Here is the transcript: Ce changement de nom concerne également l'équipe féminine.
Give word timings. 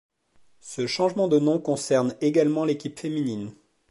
Ce 0.61 0.87
changement 0.87 1.27
de 1.27 1.37
nom 1.37 1.59
concerne 1.59 2.15
également 2.21 2.65
l'équipe 2.65 2.97
féminine. 2.99 3.53